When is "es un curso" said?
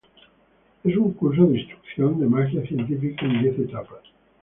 0.83-1.45